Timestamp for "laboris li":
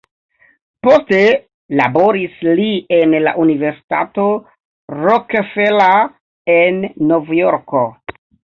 1.79-2.65